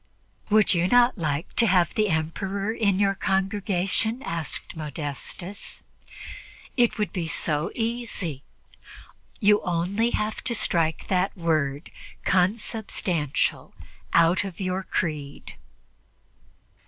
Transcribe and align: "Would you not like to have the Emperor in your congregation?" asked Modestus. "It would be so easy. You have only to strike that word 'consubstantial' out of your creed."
"Would 0.49 0.73
you 0.73 0.87
not 0.87 1.19
like 1.19 1.53
to 1.57 1.67
have 1.67 1.93
the 1.93 2.09
Emperor 2.09 2.71
in 2.73 2.97
your 2.97 3.13
congregation?" 3.13 4.23
asked 4.23 4.75
Modestus. 4.75 5.83
"It 6.75 6.97
would 6.97 7.13
be 7.13 7.27
so 7.27 7.71
easy. 7.75 8.41
You 9.39 9.59
have 9.59 9.67
only 9.67 10.11
to 10.43 10.55
strike 10.55 11.07
that 11.09 11.37
word 11.37 11.91
'consubstantial' 12.23 13.75
out 14.11 14.43
of 14.43 14.59
your 14.59 14.81
creed." 14.81 15.53